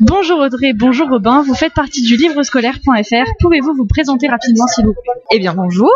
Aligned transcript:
Bonjour 0.00 0.40
Audrey, 0.40 0.74
bonjour 0.74 1.08
Robin, 1.08 1.42
vous 1.42 1.54
faites 1.54 1.72
partie 1.72 2.02
du 2.02 2.16
livre 2.16 2.42
scolaire.fr. 2.42 3.30
Pouvez-vous 3.40 3.72
vous 3.74 3.86
présenter 3.86 4.28
rapidement 4.28 4.66
s'il 4.66 4.84
vous 4.84 4.92
plaît? 4.92 5.22
Eh 5.30 5.38
bien 5.38 5.54
bonjour. 5.54 5.90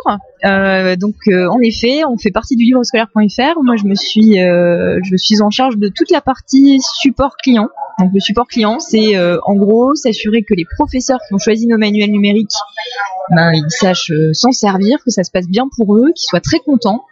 Euh, 0.44 0.96
donc 0.96 1.16
euh, 1.28 1.46
en 1.48 1.60
effet, 1.60 2.02
on 2.08 2.16
fait 2.16 2.30
partie 2.30 2.56
du 2.56 2.64
livre 2.64 2.82
scolaire.fr. 2.82 3.62
Moi 3.62 3.76
je 3.76 3.84
me 3.84 3.94
suis 3.94 4.40
euh, 4.40 4.98
je 5.02 5.16
suis 5.16 5.42
en 5.42 5.50
charge 5.50 5.76
de 5.76 5.88
toute 5.88 6.10
la 6.10 6.20
partie 6.20 6.78
support 7.00 7.36
client. 7.36 7.68
Donc 7.98 8.12
le 8.14 8.20
support 8.20 8.46
client, 8.46 8.78
c'est 8.78 9.16
euh, 9.16 9.38
en 9.44 9.54
gros 9.54 9.94
s'assurer 9.94 10.42
que 10.42 10.54
les 10.54 10.64
professeurs 10.76 11.18
qui 11.28 11.34
ont 11.34 11.38
choisi 11.38 11.66
nos 11.66 11.76
manuels 11.76 12.10
numériques, 12.10 12.54
ben, 13.30 13.52
ils 13.52 13.64
sachent 13.68 14.10
euh, 14.10 14.32
s'en 14.32 14.52
servir, 14.52 14.98
que 15.04 15.10
ça 15.10 15.22
se 15.22 15.30
passe 15.30 15.46
bien 15.46 15.68
pour 15.76 15.96
eux, 15.96 16.06
qu'ils 16.16 16.28
soient 16.28 16.40
très 16.40 16.60
contents 16.60 17.04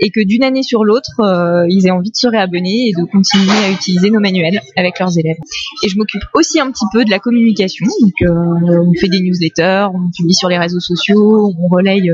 et 0.00 0.10
que 0.10 0.24
d'une 0.24 0.42
année 0.42 0.62
sur 0.62 0.84
l'autre, 0.84 1.20
ils 1.68 1.86
aient 1.86 1.90
envie 1.90 2.10
de 2.10 2.16
se 2.16 2.26
réabonner 2.26 2.88
et 2.88 2.92
de 2.98 3.04
continuer 3.04 3.58
à 3.62 3.70
utiliser 3.70 4.08
nos 4.10 4.18
manuels 4.18 4.62
avec 4.74 4.98
leurs 4.98 5.18
élèves. 5.18 5.36
Et 5.84 5.88
je 5.90 5.98
m'occupe 5.98 6.22
aussi 6.32 6.58
un 6.60 6.70
petit 6.72 6.86
peu 6.94 7.04
de 7.04 7.10
la 7.10 7.18
communication. 7.18 7.84
Donc 8.00 8.14
on 8.26 8.94
fait 8.98 9.08
des 9.08 9.20
newsletters, 9.20 9.88
on 9.92 10.10
publie 10.16 10.32
sur 10.32 10.48
les 10.48 10.56
réseaux 10.56 10.80
sociaux, 10.80 11.52
on 11.60 11.68
relaye 11.68 12.10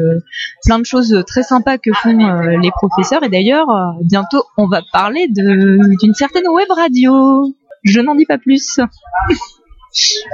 plein 0.66 0.78
de 0.80 0.84
choses 0.84 1.22
très 1.26 1.42
sympas 1.42 1.78
que 1.78 1.92
font 1.92 2.18
euh, 2.18 2.58
les 2.60 2.70
professeurs. 2.72 3.22
Et 3.22 3.28
d'ailleurs, 3.28 3.70
euh, 3.70 3.92
bientôt, 4.02 4.42
on 4.58 4.66
va 4.66 4.82
parler 4.92 5.28
d'une 5.28 6.14
certaine 6.14 6.48
web 6.48 6.68
radio. 6.70 7.54
Je 7.84 8.00
n'en 8.00 8.14
dis 8.14 8.26
pas 8.26 8.38
plus. 8.38 8.80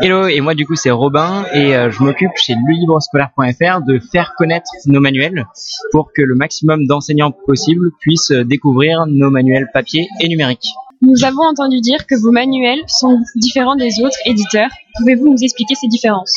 Hello, 0.00 0.26
et 0.26 0.40
moi 0.40 0.56
du 0.56 0.66
coup 0.66 0.74
c'est 0.74 0.90
Robin 0.90 1.45
et 1.52 1.76
euh, 1.76 1.88
je 1.88 2.02
m'occupe 2.02 2.32
chez 2.34 2.54
lelibrescolaire.fr 2.54 3.82
de 3.87 4.00
faire 4.10 4.34
connaître 4.37 4.68
nos 4.87 4.98
manuels 4.98 5.46
pour 5.92 6.10
que 6.12 6.20
le 6.20 6.34
maximum 6.34 6.88
d'enseignants 6.88 7.30
possible 7.30 7.92
puissent 8.01 8.32
découvrir 8.32 9.06
nos 9.06 9.30
manuels 9.30 9.68
papier 9.73 10.09
et 10.20 10.28
numériques. 10.28 10.66
Nous 11.01 11.24
avons 11.24 11.42
entendu 11.42 11.80
dire 11.80 12.06
que 12.09 12.16
vos 12.16 12.32
manuels 12.32 12.82
sont 12.88 13.20
différents 13.37 13.76
des 13.76 14.02
autres 14.02 14.18
éditeurs. 14.26 14.70
Pouvez-vous 14.98 15.30
nous 15.30 15.42
expliquer 15.45 15.76
ces 15.76 15.87
différences? 15.87 16.34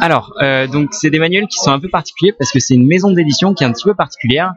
Alors, 0.00 0.34
euh, 0.42 0.66
donc 0.66 0.90
c'est 0.92 1.10
des 1.10 1.18
manuels 1.18 1.46
qui 1.46 1.58
sont 1.58 1.70
un 1.70 1.80
peu 1.80 1.88
particuliers 1.88 2.32
parce 2.32 2.52
que 2.52 2.60
c'est 2.60 2.74
une 2.74 2.86
maison 2.86 3.10
d'édition 3.10 3.54
qui 3.54 3.64
est 3.64 3.66
un 3.66 3.72
petit 3.72 3.84
peu 3.84 3.94
particulière. 3.94 4.52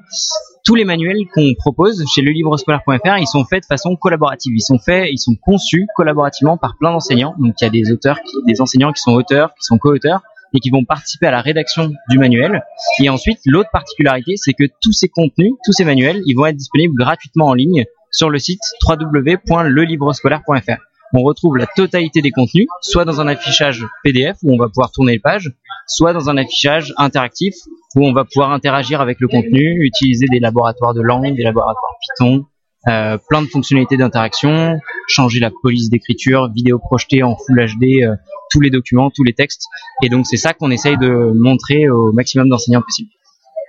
Tous 0.63 0.75
les 0.75 0.85
manuels 0.85 1.25
qu'on 1.33 1.53
propose 1.55 2.03
chez 2.13 2.21
lelibrescolaire.fr, 2.21 3.17
ils 3.17 3.27
sont 3.27 3.45
faits 3.45 3.63
de 3.63 3.67
façon 3.67 3.95
collaborative. 3.95 4.53
Ils 4.55 4.61
sont 4.61 4.79
faits, 4.79 5.07
ils 5.11 5.17
sont 5.17 5.35
conçus 5.35 5.87
collaborativement 5.95 6.57
par 6.57 6.75
plein 6.77 6.91
d'enseignants. 6.91 7.35
Donc 7.39 7.55
il 7.61 7.63
y 7.63 7.67
a 7.67 7.71
des 7.71 7.91
auteurs, 7.91 8.21
qui, 8.21 8.35
des 8.45 8.61
enseignants 8.61 8.91
qui 8.91 9.01
sont 9.01 9.13
auteurs, 9.13 9.53
qui 9.55 9.63
sont 9.65 9.77
co-auteurs 9.77 10.21
et 10.53 10.59
qui 10.59 10.69
vont 10.69 10.85
participer 10.85 11.27
à 11.27 11.31
la 11.31 11.41
rédaction 11.41 11.91
du 12.09 12.19
manuel. 12.19 12.63
Et 13.01 13.09
ensuite, 13.09 13.39
l'autre 13.45 13.69
particularité, 13.71 14.33
c'est 14.37 14.53
que 14.53 14.63
tous 14.81 14.93
ces 14.93 15.09
contenus, 15.09 15.53
tous 15.65 15.73
ces 15.73 15.83
manuels, 15.83 16.21
ils 16.25 16.35
vont 16.35 16.45
être 16.45 16.55
disponibles 16.55 16.95
gratuitement 16.95 17.47
en 17.47 17.53
ligne 17.53 17.85
sur 18.11 18.29
le 18.29 18.39
site 18.39 18.61
www.lelibrescolaire.fr. 18.87 20.81
On 21.13 21.21
retrouve 21.23 21.57
la 21.57 21.67
totalité 21.75 22.21
des 22.21 22.31
contenus, 22.31 22.67
soit 22.81 23.05
dans 23.05 23.21
un 23.21 23.27
affichage 23.27 23.85
PDF 24.03 24.37
où 24.43 24.53
on 24.53 24.57
va 24.57 24.67
pouvoir 24.67 24.91
tourner 24.91 25.13
les 25.13 25.19
pages, 25.19 25.51
soit 25.87 26.13
dans 26.13 26.29
un 26.29 26.37
affichage 26.37 26.93
interactif 26.97 27.53
où 27.95 28.05
on 28.05 28.13
va 28.13 28.25
pouvoir 28.25 28.51
interagir 28.51 29.01
avec 29.01 29.19
le 29.19 29.27
contenu, 29.27 29.85
utiliser 29.85 30.25
des 30.29 30.39
laboratoires 30.39 30.93
de 30.93 31.01
langue, 31.01 31.35
des 31.35 31.43
laboratoires 31.43 31.95
Python, 32.01 32.45
euh, 32.87 33.17
plein 33.29 33.41
de 33.41 33.47
fonctionnalités 33.47 33.97
d'interaction, 33.97 34.79
changer 35.07 35.39
la 35.39 35.51
police 35.61 35.89
d'écriture, 35.89 36.51
vidéo 36.53 36.79
projetée 36.79 37.23
en 37.23 37.35
Full 37.35 37.65
HD, 37.65 38.03
euh, 38.03 38.15
tous 38.51 38.61
les 38.61 38.69
documents, 38.69 39.09
tous 39.09 39.23
les 39.23 39.33
textes. 39.33 39.65
Et 40.03 40.09
donc 40.09 40.25
c'est 40.25 40.37
ça 40.37 40.53
qu'on 40.53 40.71
essaye 40.71 40.97
de 40.97 41.31
montrer 41.35 41.89
au 41.89 42.11
maximum 42.11 42.49
d'enseignants 42.49 42.81
possible. 42.81 43.09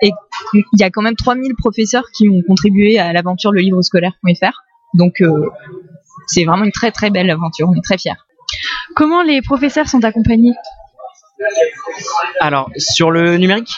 Et 0.03 0.11
il 0.55 0.65
y 0.79 0.85
a 0.85 0.91
quand 0.91 1.03
même 1.03 1.17
3000 1.17 1.55
professeurs 1.57 2.05
qui 2.17 2.29
ont 2.29 2.43
contribué 2.47 2.99
à 2.99 3.13
l'aventure 3.13 3.51
le 3.53 3.61
livre 3.61 3.83
scolaire.fr. 3.83 4.63
Donc 4.95 5.21
euh, 5.21 5.49
c'est 6.29 6.45
vraiment 6.45 6.65
une 6.65 6.73
très 6.73 6.93
très 6.93 7.11
belle 7.11 7.31
aventure, 7.31 7.69
on 7.69 7.75
est 7.75 7.85
très 7.85 7.99
fiers. 7.99 8.13
Comment 8.95 9.23
les 9.23 9.43
professeurs 9.43 9.89
sont 9.89 10.05
accompagnés? 10.05 10.55
Alors 12.41 12.71
sur 12.77 13.11
le 13.11 13.37
numérique? 13.37 13.71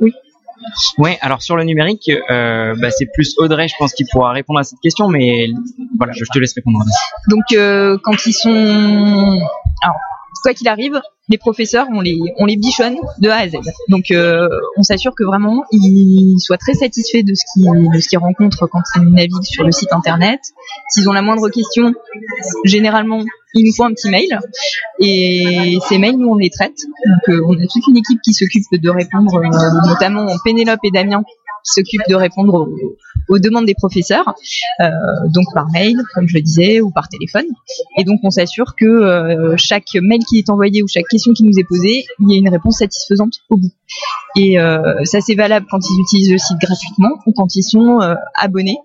Oui. 0.00 0.12
Ouais, 0.96 1.18
alors 1.20 1.42
sur 1.42 1.56
le 1.56 1.64
numérique, 1.64 2.08
euh, 2.08 2.74
bah, 2.80 2.90
c'est 2.90 3.06
plus 3.12 3.34
Audrey, 3.38 3.66
je 3.68 3.74
pense, 3.78 3.92
qui 3.92 4.04
pourra 4.10 4.32
répondre 4.32 4.60
à 4.60 4.62
cette 4.62 4.78
question, 4.80 5.08
mais 5.08 5.48
voilà, 5.98 6.12
je 6.12 6.24
te 6.32 6.38
laisse 6.38 6.54
répondre. 6.54 6.78
Donc 7.28 7.44
euh, 7.52 7.98
quand 8.02 8.26
ils 8.26 8.32
sont, 8.32 9.40
alors 9.82 9.96
quoi 10.42 10.54
qu'il 10.54 10.68
arrive, 10.68 11.00
les 11.28 11.38
professeurs 11.38 11.86
on 11.92 12.00
les 12.00 12.18
on 12.38 12.46
les 12.46 12.56
bichonne 12.56 12.96
de 13.18 13.28
A 13.28 13.36
à 13.36 13.48
Z. 13.48 13.54
Donc 13.88 14.10
euh, 14.10 14.48
on 14.76 14.82
s'assure 14.82 15.14
que 15.16 15.24
vraiment 15.24 15.64
ils 15.72 16.38
soient 16.38 16.58
très 16.58 16.74
satisfaits 16.74 17.22
de 17.22 17.34
ce 17.34 18.08
qu'ils 18.08 18.18
rencontrent 18.18 18.66
quand 18.66 18.82
ils 18.96 19.08
naviguent 19.08 19.42
sur 19.42 19.64
le 19.64 19.72
site 19.72 19.92
internet. 19.92 20.40
S'ils 20.90 21.08
ont 21.08 21.12
la 21.12 21.22
moindre 21.22 21.48
question, 21.48 21.94
généralement 22.64 23.22
ils 23.54 23.66
nous 23.66 23.72
font 23.74 23.84
un 23.84 23.92
petit 23.92 24.10
mail 24.10 24.38
et 24.98 25.78
ces 25.88 25.98
mails 25.98 26.16
nous 26.16 26.28
on 26.28 26.36
les 26.36 26.50
traite. 26.50 26.76
Donc 27.06 27.28
euh, 27.28 27.42
on 27.46 27.54
a 27.54 27.66
toute 27.66 27.86
une 27.88 27.96
équipe 27.96 28.20
qui 28.22 28.32
s'occupe 28.32 28.64
de 28.72 28.90
répondre, 28.90 29.34
euh, 29.36 29.88
notamment 29.88 30.26
Pénélope 30.44 30.80
et 30.84 30.90
Damien 30.90 31.22
qui 31.64 31.72
s'occupent 31.74 32.08
de 32.08 32.14
répondre 32.14 32.54
aux, 32.54 33.34
aux 33.34 33.38
demandes 33.38 33.66
des 33.66 33.74
professeurs, 33.74 34.34
euh, 34.80 34.90
donc 35.34 35.44
par 35.54 35.66
mail, 35.72 35.96
comme 36.14 36.28
je 36.28 36.34
le 36.36 36.42
disais, 36.42 36.80
ou 36.80 36.90
par 36.90 37.08
téléphone. 37.08 37.46
Et 37.98 38.04
donc 38.04 38.20
on 38.22 38.30
s'assure 38.30 38.74
que 38.76 38.84
euh, 38.84 39.54
chaque 39.56 39.86
mail 39.94 40.20
qui 40.28 40.38
est 40.38 40.50
envoyé 40.50 40.82
ou 40.82 40.88
chaque 40.88 41.06
question 41.10 41.32
qui 41.32 41.44
nous 41.44 41.58
est 41.58 41.66
posée, 41.68 42.04
il 42.20 42.30
y 42.30 42.34
a 42.34 42.38
une 42.38 42.48
réponse 42.48 42.78
satisfaisante 42.78 43.34
au 43.50 43.56
bout. 43.56 43.70
Et 44.36 44.58
euh, 44.58 45.04
ça 45.04 45.20
c'est 45.20 45.34
valable 45.34 45.66
quand 45.70 45.78
ils 45.88 46.00
utilisent 46.00 46.32
le 46.32 46.38
site 46.38 46.58
gratuitement 46.60 47.10
ou 47.26 47.32
quand 47.32 47.54
ils 47.54 47.62
sont 47.62 48.00
euh, 48.00 48.14
abonnés 48.36 48.78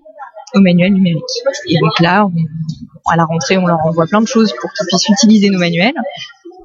au 0.55 0.59
manuel 0.61 0.93
numérique. 0.93 1.23
Et 1.67 1.75
donc 1.81 1.99
là, 1.99 2.25
on- 2.25 3.11
à 3.11 3.15
la 3.15 3.25
rentrée, 3.25 3.57
on 3.57 3.65
leur 3.65 3.79
envoie 3.85 4.05
plein 4.05 4.21
de 4.21 4.27
choses 4.27 4.53
pour 4.59 4.69
qu'ils 4.73 4.85
puissent 4.87 5.09
utiliser 5.09 5.49
nos 5.49 5.59
manuels, 5.59 5.93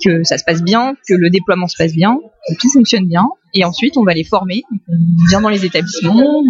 que 0.05 0.25
ça 0.25 0.39
se 0.39 0.44
passe 0.44 0.62
bien, 0.62 0.94
que 1.09 1.15
le 1.15 1.31
déploiement 1.31 1.69
se 1.69 1.77
passe 1.77 1.93
bien, 1.93 2.19
que 2.49 2.55
tout 2.61 2.69
fonctionne 2.73 3.06
bien. 3.06 3.29
Et 3.55 3.65
ensuite, 3.65 3.97
on 3.97 4.05
va 4.05 4.15
les 4.15 4.25
former. 4.25 4.63
On 4.71 5.29
vient 5.29 5.41
dans 5.41 5.49
les 5.49 5.65
établissements, 5.65 6.43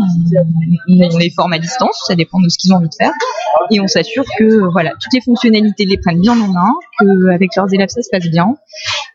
on 0.88 1.18
les 1.18 1.30
forme 1.30 1.52
à 1.52 1.58
distance, 1.58 2.00
ça 2.06 2.14
dépend 2.14 2.40
de 2.40 2.48
ce 2.48 2.58
qu'ils 2.58 2.72
ont 2.72 2.76
envie 2.76 2.88
de 2.88 2.94
faire. 2.94 3.12
Et 3.70 3.80
on 3.80 3.88
s'assure 3.88 4.24
que 4.38 4.70
voilà, 4.70 4.90
toutes 4.90 5.12
les 5.12 5.20
fonctionnalités 5.20 5.84
les 5.84 5.98
prennent 5.98 6.20
bien 6.20 6.38
en 6.38 6.48
main, 6.48 6.72
qu'avec 6.98 7.50
leurs 7.56 7.72
élèves 7.72 7.88
ça 7.88 8.02
se 8.02 8.08
passe 8.10 8.28
bien. 8.30 8.54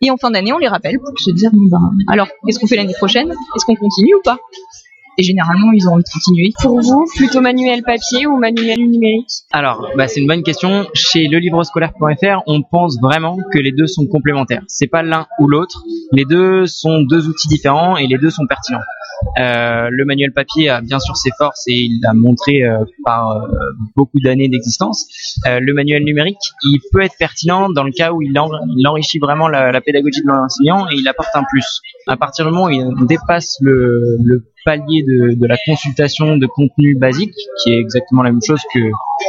Et 0.01 0.11
en 0.11 0.17
fin 0.17 0.31
d'année, 0.31 0.53
on 0.53 0.57
les 0.57 0.67
rappelle 0.67 0.99
pour 0.99 1.17
se 1.19 1.31
dire, 1.31 1.49
ben, 1.53 1.91
alors, 2.07 2.27
qu'est-ce 2.45 2.59
qu'on 2.59 2.67
fait 2.67 2.75
l'année 2.75 2.93
prochaine? 2.93 3.31
Est-ce 3.55 3.65
qu'on 3.65 3.75
continue 3.75 4.15
ou 4.15 4.21
pas? 4.23 4.37
Et 5.19 5.23
généralement, 5.23 5.71
ils 5.71 5.87
ont 5.87 5.93
envie 5.93 6.03
de 6.03 6.09
continuer. 6.09 6.53
Pour 6.61 6.79
vous, 6.79 7.05
plutôt 7.15 7.41
manuel 7.41 7.81
papier 7.81 8.27
ou 8.27 8.37
manuel 8.37 8.77
numérique? 8.77 9.29
Alors, 9.51 9.89
bah, 9.97 10.07
c'est 10.07 10.21
une 10.21 10.27
bonne 10.27 10.43
question. 10.43 10.85
Chez 10.93 11.27
lelivrescolaire.fr, 11.27 12.43
on 12.45 12.61
pense 12.61 12.97
vraiment 13.01 13.37
que 13.51 13.57
les 13.57 13.71
deux 13.71 13.87
sont 13.87 14.05
complémentaires. 14.05 14.61
C'est 14.67 14.87
pas 14.87 15.01
l'un 15.01 15.25
ou 15.39 15.47
l'autre. 15.47 15.83
Les 16.11 16.25
deux 16.25 16.67
sont 16.67 17.01
deux 17.01 17.27
outils 17.27 17.47
différents 17.47 17.97
et 17.97 18.05
les 18.05 18.17
deux 18.17 18.29
sont 18.29 18.45
pertinents. 18.45 18.81
Euh, 19.39 19.89
le 19.91 20.05
manuel 20.05 20.31
papier 20.31 20.69
a 20.69 20.81
bien 20.81 20.99
sûr 20.99 21.15
ses 21.17 21.31
forces 21.37 21.63
et 21.67 21.73
il 21.73 21.99
l'a 22.01 22.13
montré 22.13 22.63
euh, 22.63 22.83
par 23.03 23.31
euh, 23.31 23.47
beaucoup 23.95 24.19
d'années 24.19 24.49
d'existence. 24.49 25.07
Le 25.45 25.73
manuel 25.73 26.03
numérique, 26.03 26.37
il 26.63 26.79
peut 26.91 27.01
être 27.01 27.15
pertinent 27.17 27.69
dans 27.69 27.83
le 27.83 27.91
cas 27.91 28.11
où 28.11 28.21
il, 28.21 28.37
en- 28.39 28.49
il 28.77 28.87
enrichit 28.87 29.19
vraiment 29.19 29.47
la, 29.47 29.79
pédagogie 29.81 30.21
de 30.21 30.27
l'enseignant 30.27 30.87
et 30.89 30.95
il 30.95 31.07
apporte 31.07 31.29
un 31.35 31.43
plus. 31.49 31.81
À 32.07 32.17
partir 32.17 32.45
du 32.45 32.51
moment 32.51 32.65
où 32.65 32.69
il 32.69 33.07
dépasse 33.07 33.57
le, 33.61 34.17
palier 34.65 35.03
de, 35.03 35.47
la 35.47 35.57
consultation 35.65 36.37
de 36.37 36.45
contenu 36.45 36.95
basique, 36.97 37.33
qui 37.63 37.71
est 37.73 37.79
exactement 37.79 38.23
la 38.23 38.31
même 38.31 38.41
chose 38.45 38.61
que 38.73 38.79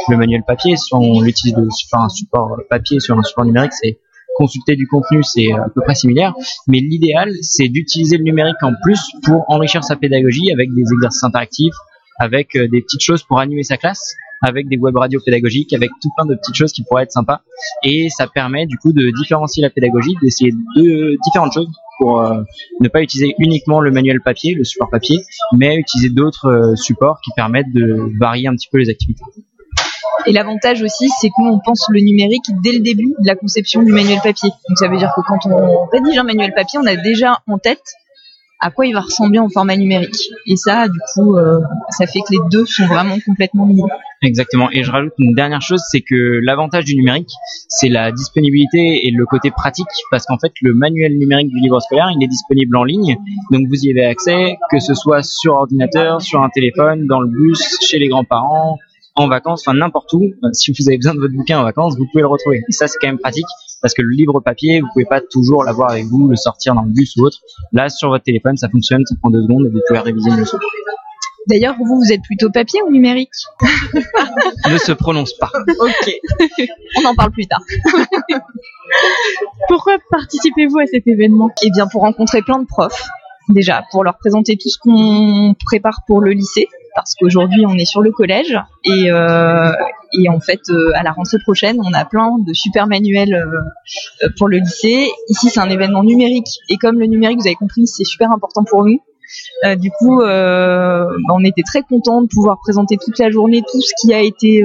le 0.09 0.17
manuel 0.17 0.43
papier, 0.45 0.75
si 0.75 0.93
on 0.93 1.21
l'utilise 1.21 1.55
sur 1.71 1.97
un 1.97 2.09
support 2.09 2.57
papier, 2.69 2.99
sur 2.99 3.17
un 3.17 3.23
support 3.23 3.45
numérique, 3.45 3.73
c'est 3.73 3.99
consulter 4.39 4.77
du 4.77 4.87
contenu, 4.87 5.21
c'est 5.21 5.51
à 5.51 5.67
peu 5.73 5.81
près 5.81 5.95
similaire. 5.95 6.33
Mais 6.67 6.79
l'idéal, 6.79 7.33
c'est 7.41 7.67
d'utiliser 7.67 8.17
le 8.17 8.23
numérique 8.23 8.63
en 8.63 8.71
plus 8.81 9.01
pour 9.23 9.43
enrichir 9.49 9.83
sa 9.83 9.97
pédagogie 9.97 10.51
avec 10.51 10.73
des 10.73 10.81
exercices 10.93 11.23
interactifs, 11.23 11.75
avec 12.19 12.55
euh, 12.55 12.67
des 12.69 12.81
petites 12.81 13.03
choses 13.03 13.23
pour 13.23 13.39
animer 13.39 13.63
sa 13.63 13.77
classe, 13.77 14.15
avec 14.41 14.69
des 14.69 14.77
web 14.77 14.95
radios 14.95 15.19
pédagogiques, 15.23 15.73
avec 15.73 15.89
tout 16.01 16.09
plein 16.15 16.25
de 16.25 16.35
petites 16.35 16.55
choses 16.55 16.71
qui 16.71 16.83
pourraient 16.83 17.03
être 17.03 17.11
sympas. 17.11 17.41
Et 17.83 18.07
ça 18.09 18.27
permet 18.27 18.65
du 18.65 18.77
coup 18.77 18.93
de 18.93 19.11
différencier 19.19 19.61
la 19.61 19.69
pédagogie, 19.69 20.15
d'essayer 20.21 20.51
de 20.77 21.17
différentes 21.25 21.53
choses 21.53 21.69
pour 21.99 22.21
euh, 22.21 22.41
ne 22.79 22.87
pas 22.87 23.01
utiliser 23.01 23.35
uniquement 23.39 23.81
le 23.81 23.91
manuel 23.91 24.21
papier, 24.21 24.53
le 24.53 24.63
support 24.63 24.89
papier, 24.89 25.17
mais 25.51 25.75
utiliser 25.75 26.09
d'autres 26.09 26.47
euh, 26.47 26.75
supports 26.75 27.19
qui 27.23 27.31
permettent 27.35 27.73
de 27.73 28.09
varier 28.19 28.47
un 28.47 28.55
petit 28.55 28.69
peu 28.71 28.77
les 28.77 28.89
activités. 28.89 29.23
Et 30.25 30.33
l'avantage 30.33 30.81
aussi, 30.81 31.09
c'est 31.21 31.29
que 31.29 31.41
nous, 31.41 31.51
on 31.51 31.59
pense 31.59 31.85
le 31.89 32.01
numérique 32.01 32.45
dès 32.63 32.73
le 32.73 32.79
début 32.79 33.13
de 33.19 33.27
la 33.27 33.35
conception 33.35 33.81
du 33.81 33.91
manuel 33.91 34.19
papier. 34.23 34.49
Donc 34.67 34.77
ça 34.77 34.87
veut 34.87 34.97
dire 34.97 35.11
que 35.15 35.21
quand 35.27 35.45
on 35.45 35.85
rédige 35.85 36.17
un 36.17 36.23
manuel 36.23 36.53
papier, 36.53 36.79
on 36.79 36.85
a 36.85 36.95
déjà 36.95 37.41
en 37.47 37.57
tête 37.57 37.83
à 38.61 38.71
quoi 38.71 38.85
il 38.85 38.93
va 38.93 39.01
ressembler 39.01 39.39
en 39.39 39.47
format 39.49 39.77
numérique. 39.77 40.29
Et 40.45 40.57
ça, 40.57 40.87
du 40.89 40.99
coup, 41.13 41.37
euh, 41.37 41.61
ça 41.89 42.05
fait 42.05 42.19
que 42.19 42.33
les 42.33 42.39
deux 42.51 42.65
sont 42.65 42.85
vraiment 42.87 43.17
complètement 43.25 43.65
liés. 43.65 43.81
Exactement. 44.21 44.69
Et 44.71 44.83
je 44.83 44.91
rajoute 44.91 45.13
une 45.17 45.33
dernière 45.33 45.61
chose, 45.61 45.81
c'est 45.89 46.01
que 46.01 46.41
l'avantage 46.43 46.83
du 46.83 46.95
numérique, 46.95 47.31
c'est 47.69 47.87
la 47.87 48.11
disponibilité 48.11 49.07
et 49.07 49.11
le 49.11 49.25
côté 49.25 49.49
pratique, 49.49 49.87
parce 50.11 50.25
qu'en 50.25 50.37
fait, 50.37 50.51
le 50.61 50.73
manuel 50.73 51.17
numérique 51.17 51.47
du 51.47 51.59
livre 51.61 51.79
scolaire, 51.79 52.09
il 52.13 52.21
est 52.21 52.27
disponible 52.27 52.75
en 52.75 52.83
ligne, 52.83 53.17
donc 53.49 53.65
vous 53.69 53.85
y 53.85 53.91
avez 53.91 54.05
accès, 54.05 54.57
que 54.69 54.79
ce 54.79 54.93
soit 54.93 55.23
sur 55.23 55.53
ordinateur, 55.53 56.21
sur 56.21 56.41
un 56.41 56.49
téléphone, 56.49 57.07
dans 57.07 57.21
le 57.21 57.29
bus, 57.29 57.77
chez 57.81 57.97
les 57.97 58.09
grands-parents, 58.09 58.77
en 59.19 59.27
vacances, 59.27 59.63
enfin 59.65 59.77
n'importe 59.77 60.11
où. 60.13 60.23
Euh, 60.23 60.49
Si 60.53 60.71
vous 60.71 60.87
avez 60.87 60.97
besoin 60.97 61.13
de 61.13 61.19
votre 61.19 61.33
bouquin 61.33 61.59
en 61.59 61.63
vacances, 61.63 61.95
vous 61.97 62.05
pouvez 62.11 62.21
le 62.21 62.27
retrouver. 62.27 62.61
Et 62.67 62.71
ça, 62.71 62.87
c'est 62.87 62.97
quand 63.01 63.07
même 63.07 63.19
pratique 63.19 63.45
parce 63.81 63.93
que 63.93 64.01
le 64.01 64.09
livre 64.09 64.39
papier, 64.39 64.81
vous 64.81 64.87
pouvez 64.93 65.05
pas 65.05 65.21
toujours 65.21 65.63
l'avoir 65.63 65.91
avec 65.91 66.05
vous, 66.05 66.27
le 66.27 66.35
sortir 66.35 66.75
dans 66.75 66.83
le 66.83 66.91
bus 66.91 67.15
ou 67.17 67.25
autre. 67.25 67.37
Là, 67.71 67.89
sur 67.89 68.09
votre 68.09 68.23
téléphone, 68.23 68.57
ça 68.57 68.69
fonctionne, 68.69 69.05
ça 69.05 69.15
prend 69.21 69.29
deux 69.29 69.41
secondes 69.41 69.65
et 69.67 69.69
vous 69.69 69.79
pouvez 69.87 69.99
réviser 69.99 70.29
une 70.29 70.37
leçon. 70.37 70.57
D'ailleurs, 71.47 71.75
vous, 71.77 71.97
vous 71.97 72.11
êtes 72.11 72.21
plutôt 72.21 72.49
papier 72.51 72.81
ou 72.85 72.91
numérique? 72.91 73.31
Ne 74.69 74.77
se 74.77 74.91
prononce 74.91 75.33
pas. 75.33 75.49
Ok. 75.79 76.11
On 76.97 77.05
en 77.07 77.15
parle 77.15 77.31
plus 77.31 77.47
tard. 77.47 77.61
Pourquoi 79.67 79.97
participez-vous 80.11 80.79
à 80.79 80.85
cet 80.85 81.07
événement? 81.07 81.49
Eh 81.63 81.71
bien, 81.71 81.87
pour 81.87 82.01
rencontrer 82.01 82.41
plein 82.41 82.59
de 82.59 82.65
profs, 82.65 83.07
déjà, 83.49 83.83
pour 83.91 84.03
leur 84.03 84.17
présenter 84.17 84.57
tout 84.57 84.69
ce 84.69 84.77
qu'on 84.77 85.55
prépare 85.65 86.01
pour 86.07 86.21
le 86.21 86.31
lycée, 86.31 86.67
parce 86.95 87.15
qu'aujourd'hui, 87.15 87.65
on 87.67 87.75
est 87.75 87.85
sur 87.85 88.01
le 88.01 88.11
collège, 88.11 88.57
et, 88.83 89.11
euh, 89.11 89.71
et 90.21 90.29
en 90.29 90.39
fait, 90.39 90.61
euh, 90.69 90.91
à 90.95 91.03
la 91.03 91.11
rentrée 91.11 91.37
prochaine, 91.43 91.79
on 91.83 91.93
a 91.93 92.05
plein 92.05 92.37
de 92.39 92.53
super 92.53 92.87
manuels 92.87 93.33
euh, 93.33 93.45
euh, 94.23 94.29
pour 94.37 94.47
le 94.47 94.57
lycée. 94.57 95.09
Ici, 95.29 95.49
c'est 95.49 95.59
un 95.59 95.69
événement 95.69 96.03
numérique, 96.03 96.49
et 96.69 96.77
comme 96.77 96.99
le 96.99 97.05
numérique, 97.05 97.39
vous 97.39 97.47
avez 97.47 97.55
compris, 97.55 97.87
c'est 97.87 98.05
super 98.05 98.31
important 98.31 98.63
pour 98.63 98.85
nous. 98.85 98.99
Euh, 99.65 99.75
du 99.75 99.91
coup, 99.91 100.21
euh, 100.21 101.05
bah, 101.27 101.35
on 101.35 101.43
était 101.43 101.61
très 101.61 101.83
contents 101.83 102.21
de 102.21 102.27
pouvoir 102.27 102.57
présenter 102.61 102.97
toute 102.97 103.19
la 103.19 103.29
journée 103.29 103.61
tout 103.61 103.79
ce 103.79 103.91
qui 104.01 104.13
a 104.13 104.21
été 104.21 104.63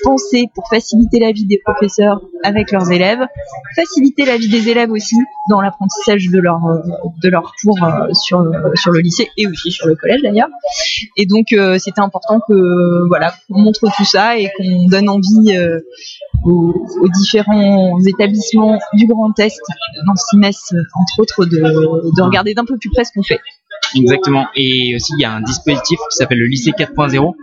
euh, 0.00 0.10
pensé 0.10 0.46
pour 0.54 0.68
faciliter 0.68 1.18
la 1.18 1.32
vie 1.32 1.46
des 1.46 1.60
professeurs 1.64 2.20
avec 2.42 2.70
leurs 2.72 2.90
élèves, 2.90 3.20
faciliter 3.76 4.24
la 4.24 4.36
vie 4.36 4.48
des 4.48 4.68
élèves 4.68 4.90
aussi 4.90 5.16
dans 5.48 5.60
l'apprentissage 5.60 6.28
de 6.32 6.40
leur 6.40 6.60
de 7.22 7.28
leurs 7.28 7.52
cours 7.62 7.82
euh, 7.82 8.12
sur 8.14 8.44
sur 8.74 8.92
le 8.92 9.00
lycée 9.00 9.28
et 9.36 9.46
aussi 9.46 9.70
sur 9.70 9.86
le 9.86 9.94
collège 9.96 10.22
d'ailleurs. 10.22 10.48
Et 11.16 11.26
donc 11.26 11.52
euh, 11.52 11.78
c'était 11.78 12.00
important 12.00 12.40
que 12.48 13.08
voilà 13.08 13.34
qu'on 13.48 13.60
montre 13.60 13.86
tout 13.96 14.04
ça 14.04 14.38
et 14.38 14.50
qu'on 14.56 14.86
donne 14.86 15.08
envie 15.08 15.56
euh, 15.56 15.80
aux, 16.44 16.86
aux 17.00 17.08
différents 17.08 17.98
établissements 18.06 18.78
du 18.94 19.06
Grand 19.06 19.38
Est, 19.38 19.60
dans 20.06 20.14
CIMES 20.16 20.50
entre 20.72 21.20
autres, 21.20 21.44
de, 21.44 21.58
de 21.58 22.22
regarder 22.22 22.54
d'un 22.54 22.64
peu 22.64 22.76
plus 22.78 22.90
près 22.90 23.04
ce 23.04 23.12
qu'on 23.14 23.22
fait. 23.22 23.40
Exactement. 23.94 24.46
Et 24.54 24.94
aussi, 24.96 25.12
il 25.18 25.22
y 25.22 25.24
a 25.24 25.32
un 25.32 25.42
dispositif 25.42 25.98
qui 25.98 26.16
s'appelle 26.16 26.38
le 26.38 26.46
lycée 26.46 26.70
4.0 26.70 27.34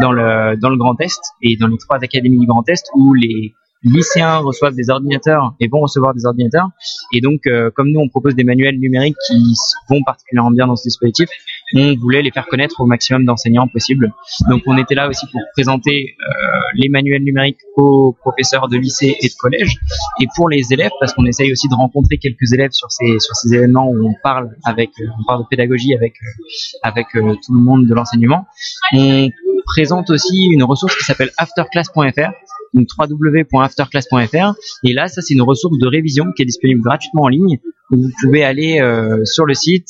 dans 0.00 0.12
le, 0.12 0.56
dans 0.56 0.70
le 0.70 0.76
Grand 0.76 1.00
Est 1.00 1.20
et 1.42 1.56
dans 1.56 1.68
les 1.68 1.78
trois 1.78 1.98
académies 2.02 2.38
du 2.38 2.46
Grand 2.46 2.68
Est 2.68 2.90
où 2.94 3.14
les 3.14 3.54
lycéens 3.84 4.38
reçoivent 4.38 4.74
des 4.74 4.90
ordinateurs 4.90 5.54
et 5.60 5.68
vont 5.68 5.80
recevoir 5.80 6.14
des 6.14 6.24
ordinateurs. 6.24 6.70
Et 7.12 7.20
donc, 7.20 7.46
euh, 7.46 7.70
comme 7.74 7.90
nous, 7.90 8.00
on 8.00 8.08
propose 8.08 8.34
des 8.34 8.44
manuels 8.44 8.78
numériques 8.78 9.16
qui 9.26 9.54
vont 9.88 10.02
particulièrement 10.04 10.50
bien 10.50 10.66
dans 10.66 10.76
ce 10.76 10.84
dispositif, 10.84 11.28
on 11.74 11.94
voulait 11.96 12.22
les 12.22 12.30
faire 12.30 12.46
connaître 12.46 12.80
au 12.80 12.86
maximum 12.86 13.24
d'enseignants 13.24 13.68
possible. 13.68 14.12
Donc, 14.48 14.62
on 14.66 14.76
était 14.76 14.94
là 14.94 15.08
aussi 15.08 15.26
pour 15.30 15.40
présenter 15.54 16.14
euh, 16.20 16.32
les 16.74 16.88
manuels 16.88 17.22
numériques 17.22 17.58
aux 17.76 18.12
professeurs 18.20 18.68
de 18.68 18.76
lycée 18.76 19.16
et 19.20 19.28
de 19.28 19.34
collège 19.38 19.78
et 20.20 20.26
pour 20.36 20.48
les 20.48 20.72
élèves 20.72 20.90
parce 21.00 21.12
qu'on 21.14 21.24
essaye 21.24 21.50
aussi 21.52 21.68
de 21.68 21.74
rencontrer 21.74 22.18
quelques 22.18 22.52
élèves 22.52 22.72
sur 22.72 22.90
ces 22.90 23.18
sur 23.18 23.34
ces 23.36 23.54
événements 23.54 23.88
où 23.88 24.08
on 24.08 24.14
parle 24.22 24.50
avec 24.64 24.90
euh, 25.00 25.06
on 25.20 25.24
parle 25.24 25.42
de 25.42 25.48
pédagogie 25.48 25.94
avec 25.94 26.14
euh, 26.22 26.42
avec 26.82 27.06
euh, 27.16 27.34
tout 27.34 27.54
le 27.54 27.60
monde 27.60 27.86
de 27.86 27.94
l'enseignement 27.94 28.46
on 28.92 29.30
présente 29.66 30.10
aussi 30.10 30.46
une 30.52 30.62
ressource 30.62 30.96
qui 30.96 31.04
s'appelle 31.04 31.30
afterclass.fr 31.38 32.30
donc 32.74 32.88
www.afterclass.fr 32.98 34.54
et 34.84 34.92
là 34.92 35.08
ça 35.08 35.22
c'est 35.22 35.34
une 35.34 35.42
ressource 35.42 35.78
de 35.78 35.86
révision 35.86 36.26
qui 36.36 36.42
est 36.42 36.46
disponible 36.46 36.82
gratuitement 36.82 37.22
en 37.22 37.28
ligne 37.28 37.58
vous 37.90 38.10
pouvez 38.22 38.44
aller 38.44 38.80
euh, 38.80 39.24
sur 39.24 39.44
le 39.44 39.54
site 39.54 39.88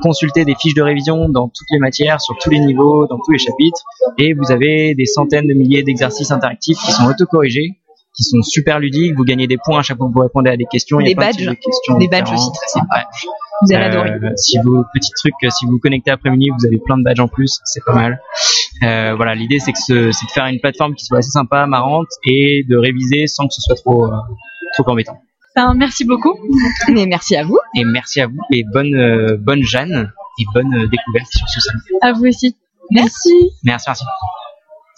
consulter 0.00 0.44
des 0.44 0.54
fiches 0.54 0.74
de 0.74 0.82
révision 0.82 1.28
dans 1.28 1.48
toutes 1.48 1.68
les 1.70 1.78
matières 1.78 2.20
sur 2.20 2.36
tous 2.40 2.50
les 2.50 2.60
niveaux 2.60 3.06
dans 3.06 3.18
tous 3.18 3.32
les 3.32 3.38
chapitres 3.38 3.82
et 4.18 4.34
vous 4.34 4.50
avez 4.52 4.94
des 4.94 5.06
centaines 5.06 5.46
de 5.46 5.54
milliers 5.54 5.82
d'exercices 5.82 6.30
interactifs 6.30 6.78
qui 6.84 6.92
sont 6.92 7.06
autocorrigés 7.06 7.78
qui 8.16 8.24
sont 8.24 8.42
super 8.42 8.80
ludiques. 8.80 9.14
Vous 9.16 9.22
gagnez 9.22 9.46
des 9.46 9.58
points 9.58 9.78
à 9.78 9.82
chaque 9.82 9.96
fois 9.96 10.08
que 10.08 10.12
vous 10.12 10.20
répondez 10.20 10.50
à 10.50 10.56
des 10.56 10.64
questions. 10.64 10.98
Il 10.98 11.04
y 11.04 11.06
a 11.06 11.08
Des 11.10 11.14
badges. 11.14 11.36
de 11.46 11.52
questions 11.54 11.98
Des 11.98 12.08
badges 12.08 12.32
aussi 12.32 12.50
très 12.52 12.66
sympas. 12.66 12.96
Ouais. 12.96 13.04
Vous 13.62 13.74
allez 13.76 13.84
adorer. 13.84 14.10
Euh, 14.10 14.30
si 14.34 14.58
vous 14.58 14.82
petit 14.92 15.12
truc, 15.16 15.34
euh, 15.44 15.50
si 15.50 15.66
vous 15.66 15.72
vous 15.72 15.78
connectez 15.78 16.10
après-midi, 16.10 16.50
vous 16.50 16.66
avez 16.66 16.78
plein 16.84 16.98
de 16.98 17.04
badges 17.04 17.20
en 17.20 17.28
plus, 17.28 17.60
c'est 17.64 17.84
pas 17.84 17.92
mal. 17.94 18.20
Euh, 18.82 19.14
voilà, 19.14 19.36
l'idée 19.36 19.60
c'est 19.60 19.70
que 19.72 19.78
ce- 19.78 20.10
c'est 20.10 20.26
de 20.26 20.30
faire 20.32 20.46
une 20.46 20.58
plateforme 20.58 20.94
qui 20.96 21.04
soit 21.04 21.18
assez 21.18 21.30
sympa, 21.30 21.66
marrante 21.66 22.08
et 22.24 22.64
de 22.68 22.76
réviser 22.76 23.28
sans 23.28 23.46
que 23.46 23.54
ce 23.54 23.60
soit 23.60 23.76
trop 23.76 24.06
euh, 24.06 24.10
trop 24.76 24.90
embêtant. 24.90 25.20
Enfin, 25.58 25.74
merci 25.74 26.04
beaucoup. 26.04 26.38
Mais 26.88 27.06
merci 27.06 27.34
à 27.34 27.42
vous. 27.42 27.58
Et 27.74 27.84
merci 27.84 28.20
à 28.20 28.28
vous 28.28 28.38
et 28.52 28.62
bonne 28.72 28.94
euh, 28.94 29.36
bonne 29.36 29.64
Jeanne 29.64 30.12
et 30.38 30.44
bonne 30.54 30.72
euh, 30.72 30.86
découverte 30.86 31.26
sur 31.32 31.48
ce 31.48 31.60
salon. 31.60 31.80
À 32.00 32.12
vous 32.12 32.26
aussi. 32.26 32.56
Merci. 32.92 33.34
Merci, 33.64 33.86
merci. 33.88 34.04